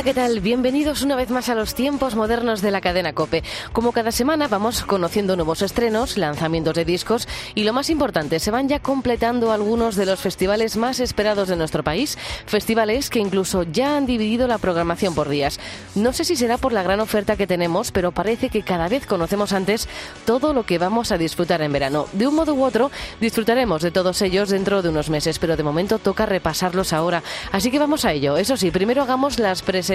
[0.00, 0.40] Hola, ¿qué tal?
[0.40, 3.42] Bienvenidos una vez más a los tiempos modernos de la cadena Cope.
[3.74, 8.50] Como cada semana vamos conociendo nuevos estrenos, lanzamientos de discos y lo más importante, se
[8.50, 13.64] van ya completando algunos de los festivales más esperados de nuestro país, festivales que incluso
[13.64, 15.60] ya han dividido la programación por días.
[15.94, 19.04] No sé si será por la gran oferta que tenemos, pero parece que cada vez
[19.04, 19.86] conocemos antes
[20.24, 22.06] todo lo que vamos a disfrutar en verano.
[22.14, 25.62] De un modo u otro, disfrutaremos de todos ellos dentro de unos meses, pero de
[25.62, 27.22] momento toca repasarlos ahora.
[27.52, 28.38] Así que vamos a ello.
[28.38, 29.89] Eso sí, primero hagamos las presentaciones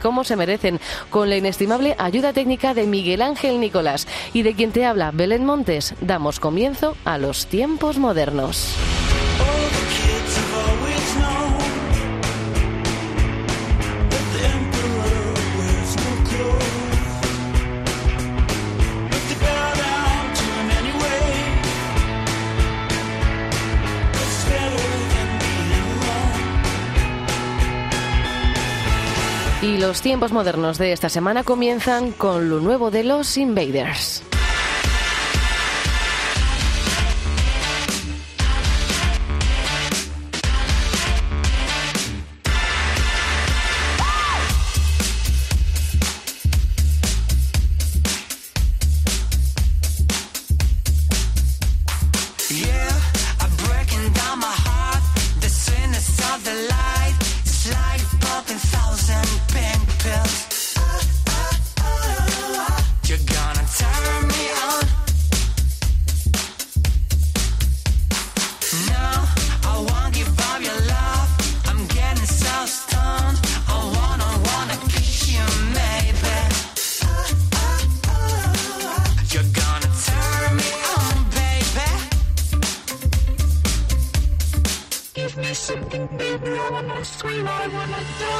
[0.00, 0.80] como se merecen,
[1.10, 5.44] con la inestimable ayuda técnica de Miguel Ángel Nicolás y de quien te habla Belén
[5.44, 5.94] Montes.
[6.00, 8.74] Damos comienzo a los tiempos modernos.
[29.86, 34.22] Los tiempos modernos de esta semana comienzan con lo nuevo de los Invaders.
[87.96, 88.33] Let's do!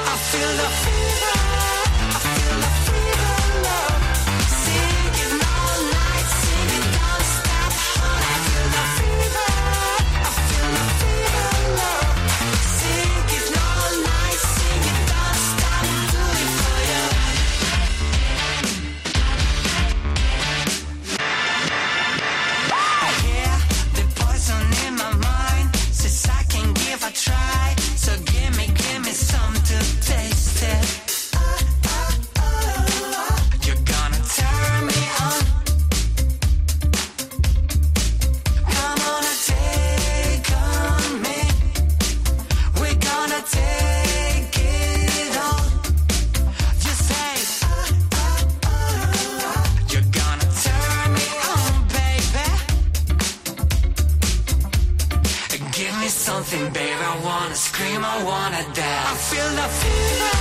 [58.06, 59.08] I wanna dance.
[59.10, 60.33] I feel the fever.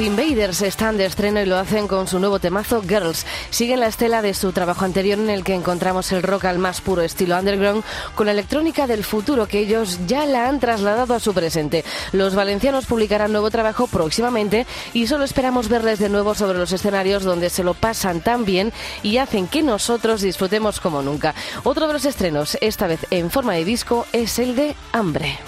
[0.00, 3.26] Invaders están de estreno y lo hacen con su nuevo temazo Girls.
[3.50, 6.80] Siguen la estela de su trabajo anterior en el que encontramos el rock al más
[6.80, 7.82] puro estilo underground
[8.14, 11.84] con la electrónica del futuro que ellos ya la han trasladado a su presente.
[12.12, 17.24] Los valencianos publicarán nuevo trabajo próximamente y solo esperamos verles de nuevo sobre los escenarios
[17.24, 18.72] donde se lo pasan tan bien
[19.02, 21.34] y hacen que nosotros disfrutemos como nunca.
[21.64, 25.38] Otro de los estrenos, esta vez en forma de disco, es el de Hambre.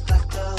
[0.00, 0.49] stuck up.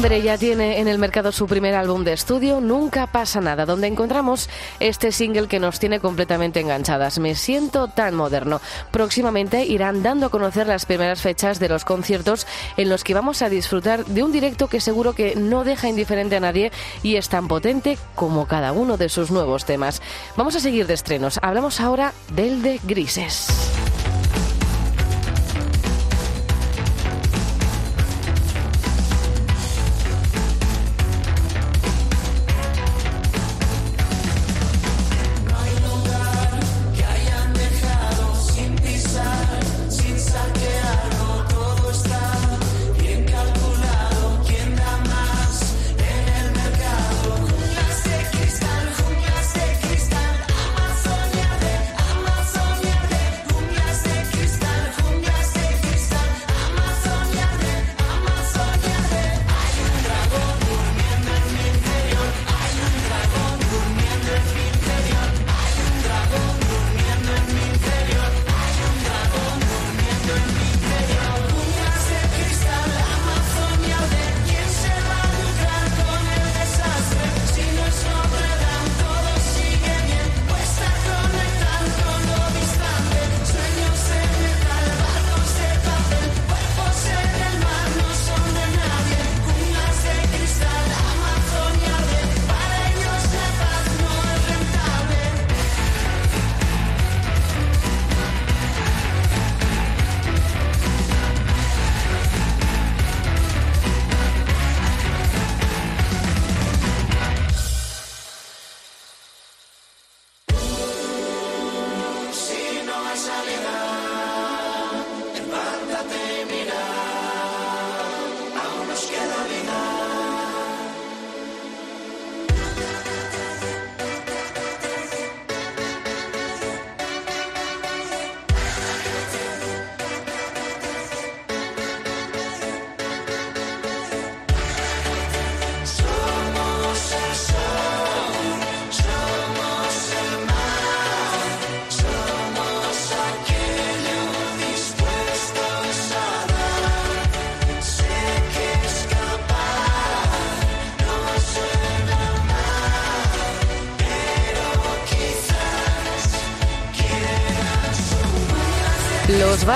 [0.00, 3.86] Hambre ya tiene en el mercado su primer álbum de estudio, Nunca pasa nada, donde
[3.86, 4.48] encontramos
[4.78, 7.18] este single que nos tiene completamente enganchadas.
[7.18, 8.62] Me siento tan moderno.
[8.92, 12.46] Próximamente irán dando a conocer las primeras fechas de los conciertos
[12.78, 16.36] en los que vamos a disfrutar de un directo que seguro que no deja indiferente
[16.36, 16.72] a nadie
[17.02, 20.00] y es tan potente como cada uno de sus nuevos temas.
[20.34, 21.38] Vamos a seguir de estrenos.
[21.42, 23.48] Hablamos ahora del de Grises.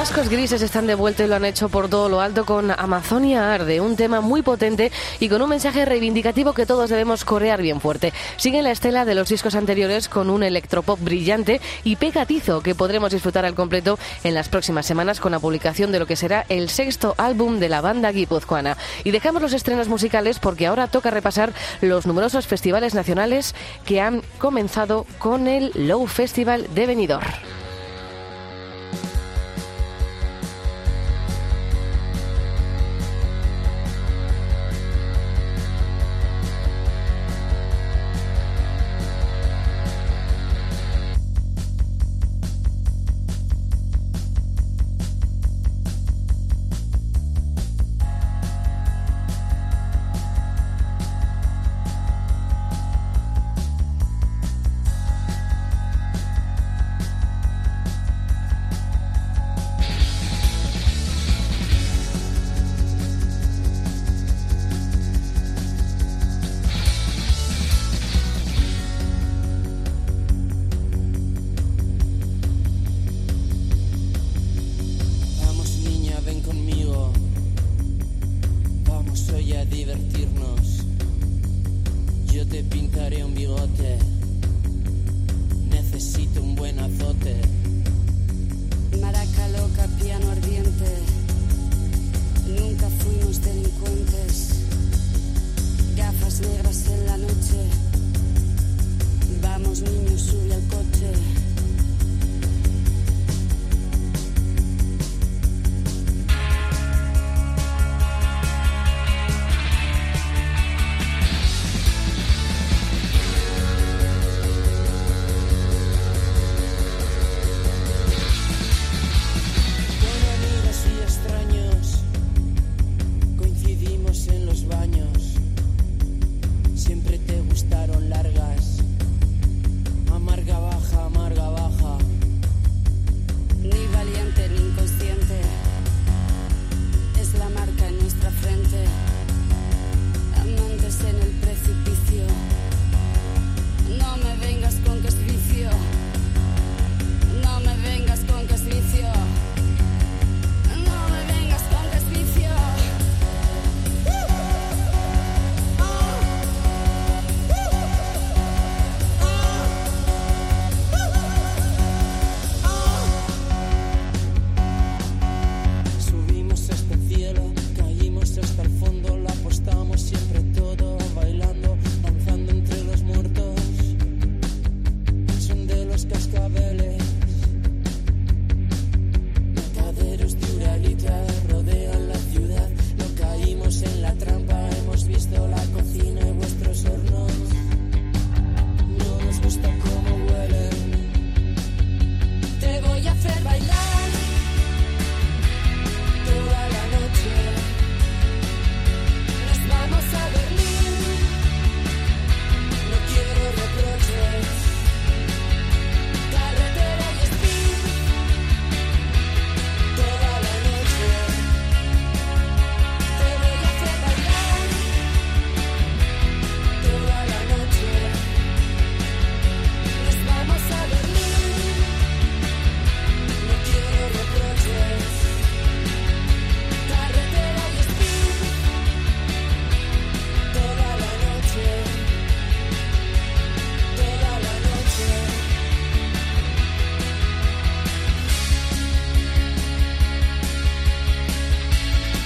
[0.05, 2.71] Los vascos grises están de vuelta y lo han hecho por todo lo alto con
[2.71, 7.63] Amazonia Arde, un tema muy potente y con un mensaje reivindicativo que todos debemos corear
[7.63, 8.13] bien fuerte.
[8.37, 13.13] Siguen la estela de los discos anteriores con un electropop brillante y pegatizo que podremos
[13.13, 16.69] disfrutar al completo en las próximas semanas con la publicación de lo que será el
[16.69, 18.77] sexto álbum de la banda guipuzcoana.
[19.05, 23.55] Y dejamos los estrenos musicales porque ahora toca repasar los numerosos festivales nacionales
[23.87, 27.64] que han comenzado con el Low Festival de Benidorm.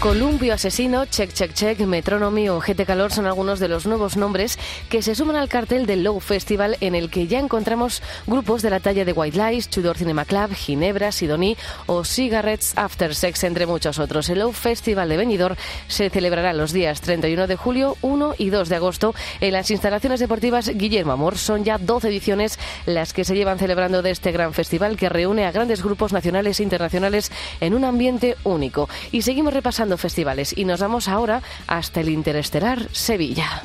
[0.09, 4.59] Columpio Asesino, Check Check Check, Metronomy o GT Calor son algunos de los nuevos nombres
[4.89, 8.71] que se suman al cartel del Low Festival en el que ya encontramos grupos de
[8.71, 13.67] la talla de White Lies, Tudor Cinema Club, Ginebra, Sidoní o Cigarettes After Sex, entre
[13.67, 14.31] muchos otros.
[14.31, 15.57] El Low Festival de Benidorm
[15.89, 20.21] se celebrará los días 31 de julio, 1 y 2 de agosto en las instalaciones
[20.21, 21.37] deportivas Guillermo Amor.
[21.37, 25.45] Son ya 12 ediciones las que se llevan celebrando de este gran festival que reúne
[25.45, 28.89] a grandes grupos nacionales e internacionales en un ambiente único.
[29.13, 33.63] Y seguimos repasando festivales y nos vamos ahora hasta el Interestelar Sevilla.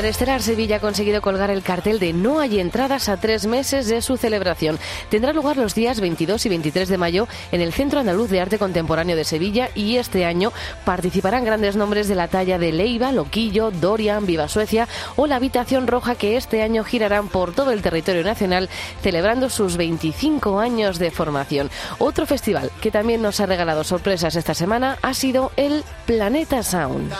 [0.00, 4.00] Interestelar Sevilla ha conseguido colgar el cartel de No hay entradas a tres meses de
[4.00, 4.78] su celebración.
[5.10, 8.58] Tendrá lugar los días 22 y 23 de mayo en el Centro Andaluz de Arte
[8.58, 10.54] Contemporáneo de Sevilla y este año
[10.86, 15.86] participarán grandes nombres de la talla de Leiva, Loquillo, Dorian, Viva Suecia o la Habitación
[15.86, 18.70] Roja que este año girarán por todo el territorio nacional
[19.02, 21.70] celebrando sus 25 años de formación.
[21.98, 27.12] Otro festival que también nos ha regalado sorpresas esta semana ha sido el Planeta Sound.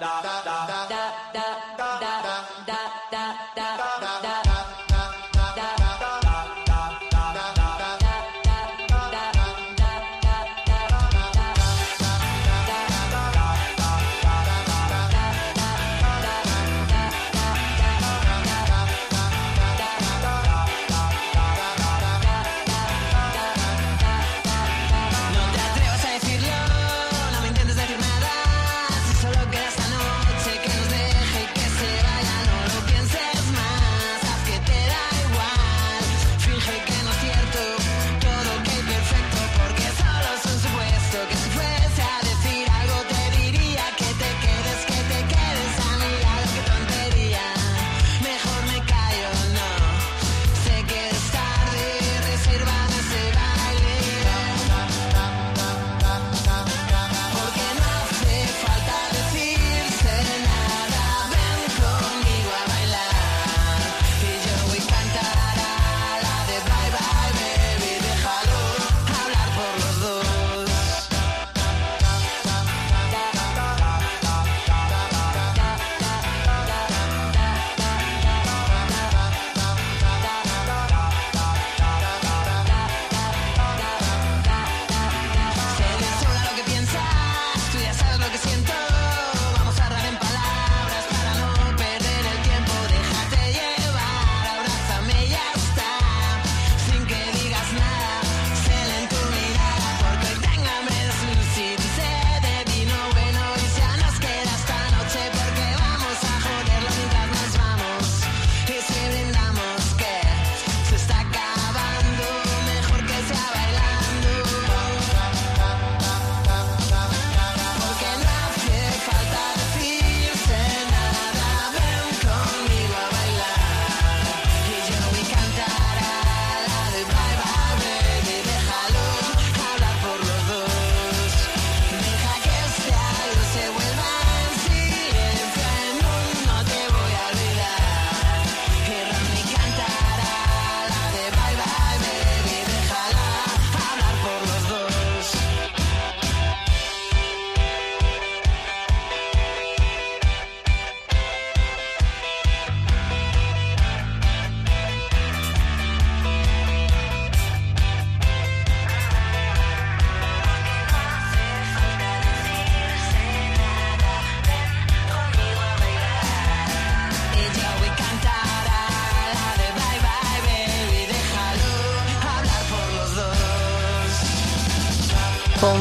[0.00, 0.33] No te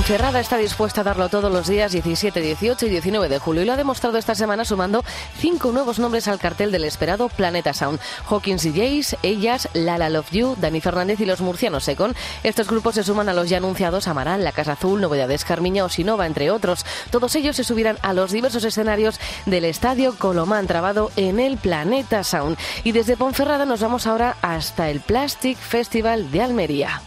[0.04, 3.66] Ponferrada está dispuesta a darlo todos los días 17, 18 y 19 de julio y
[3.66, 5.02] lo ha demostrado esta semana sumando
[5.38, 8.02] cinco nuevos nombres al cartel del esperado Planeta Sound.
[8.30, 12.16] Hawkins y Jace, Ellas, Lala Love You, Dani Fernández y los murcianos Secon.
[12.44, 15.90] Estos grupos se suman a los ya anunciados Amaral, La Casa Azul, Novedades Carmiña o
[15.90, 16.86] Sinova, entre otros.
[17.10, 22.26] Todos ellos se subirán a los diversos escenarios del Estadio Colomán, trabado en el Planeta
[22.26, 22.58] Sound.
[22.84, 27.02] Y desde Ponferrada nos vamos ahora hasta el Plastic Festival de Almería.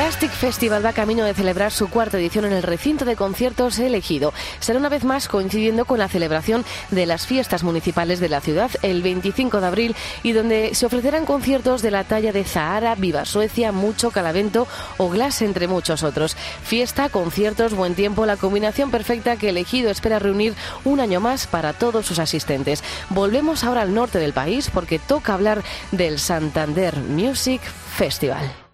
[0.00, 4.32] Plastic Festival va camino de celebrar su cuarta edición en el recinto de conciertos elegido.
[4.58, 8.70] Será una vez más coincidiendo con la celebración de las fiestas municipales de la ciudad
[8.80, 13.26] el 25 de abril y donde se ofrecerán conciertos de la talla de Zahara, Viva
[13.26, 16.34] Suecia, Mucho, Calavento o Glass, entre muchos otros.
[16.62, 21.74] Fiesta, conciertos, buen tiempo, la combinación perfecta que elegido espera reunir un año más para
[21.74, 22.82] todos sus asistentes.
[23.10, 27.60] Volvemos ahora al norte del país porque toca hablar del Santander Music
[27.96, 28.69] Festival.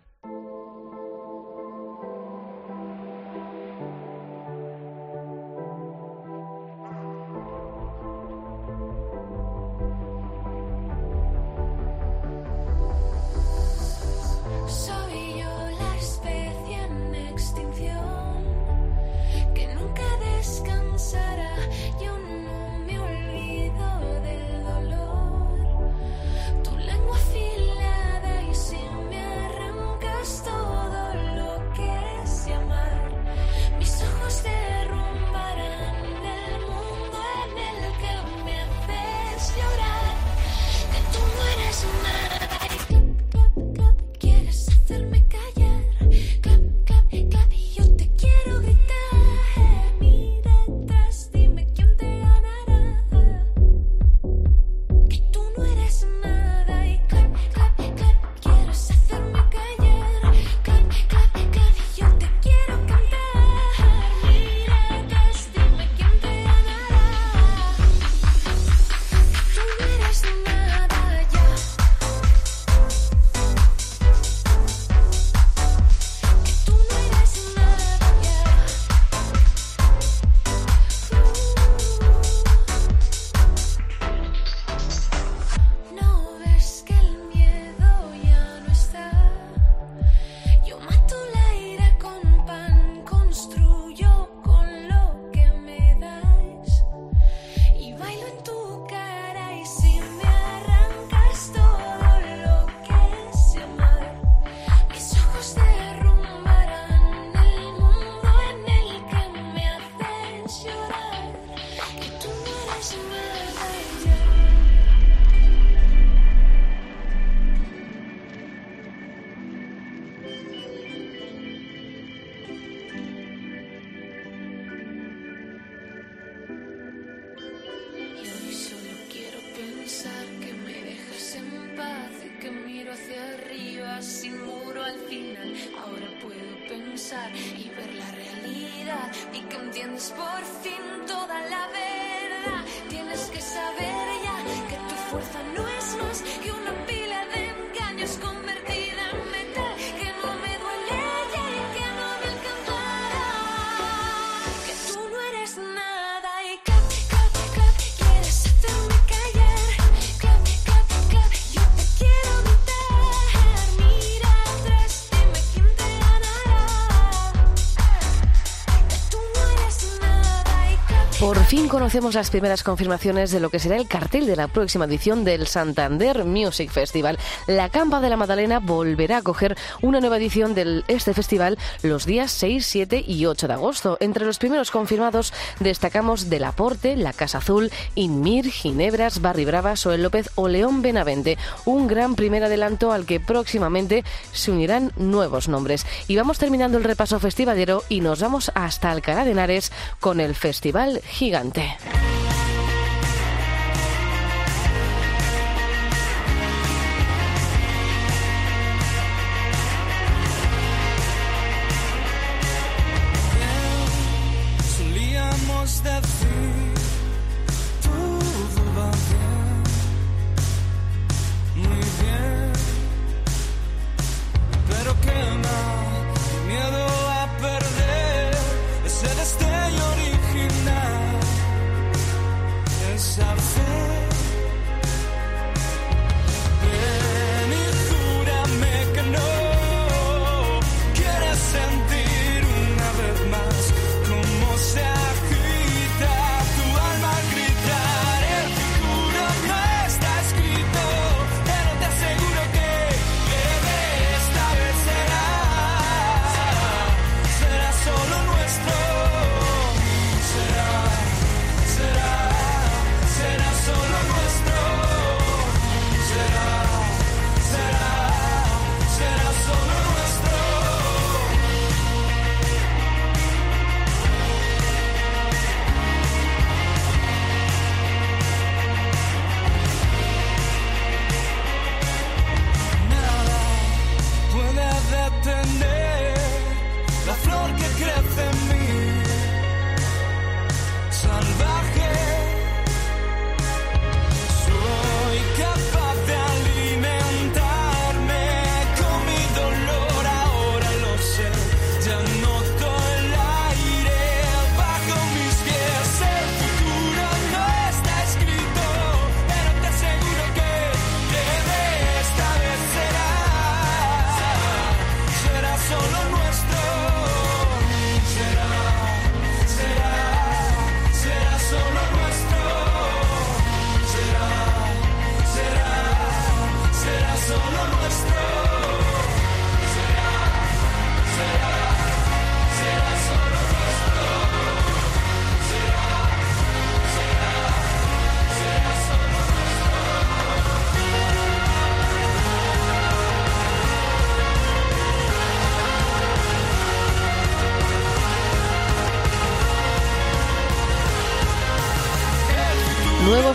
[171.26, 174.86] Por fin conocemos las primeras confirmaciones de lo que será el cartel de la próxima
[174.86, 177.18] edición del Santander Music Festival.
[177.46, 182.04] La Campa de la Madalena volverá a coger una nueva edición de este festival los
[182.04, 183.96] días 6, 7 y 8 de agosto.
[184.00, 190.02] Entre los primeros confirmados destacamos Del Aporte, La Casa Azul, Inmir, Ginebras, Barri Brava, Soel
[190.02, 191.38] López o León Benavente.
[191.64, 195.86] Un gran primer adelanto al que próximamente se unirán nuevos nombres.
[196.08, 200.34] Y vamos terminando el repaso festivalero y nos vamos hasta Alcalá de Henares con el
[200.34, 201.35] Festival Gigante.
[201.36, 202.25] Solíamos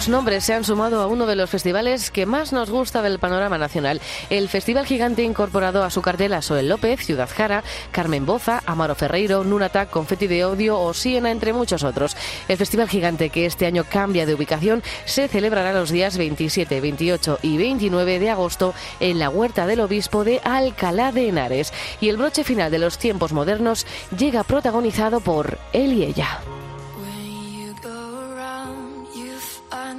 [0.02, 3.20] Nuevos nombres se han sumado a uno de los festivales que más nos gusta del
[3.20, 4.02] panorama nacional.
[4.32, 8.96] El Festival Gigante incorporado a su cartel a Soel López, Ciudad Jara, Carmen Boza, Amaro
[8.96, 12.18] Ferreiro, Nunata, Confetti de Odio o Siena, entre muchos otros.
[12.48, 17.38] El Festival Gigante, que este año cambia de ubicación, se celebrará los días 27, 28
[17.44, 21.74] y 29 de agosto en la Huerta del Obispo de Alcalá de Henares.
[22.00, 23.86] Y el broche final de los tiempos modernos
[24.18, 26.40] llega protagonizado por él y ella.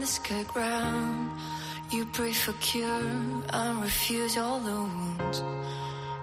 [0.03, 1.31] The scared ground.
[1.91, 3.07] You pray for cure
[3.51, 5.39] and refuse all the wounds.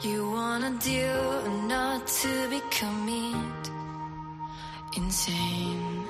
[0.01, 1.31] You wanna deal
[1.73, 3.65] not to become it
[4.97, 6.08] insane.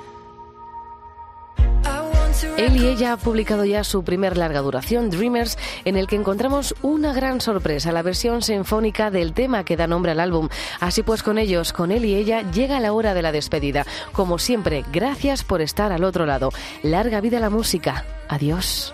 [2.58, 6.76] Él y ella ha publicado ya su primer larga duración, Dreamers, en el que encontramos
[6.82, 10.50] una gran sorpresa, la versión sinfónica del tema que da nombre al álbum.
[10.80, 13.86] Así pues, con ellos, con él y ella, llega la hora de la despedida.
[14.12, 16.52] Como siempre, gracias por estar al otro lado.
[16.84, 18.06] Larga vida la música.
[18.28, 18.94] Adiós.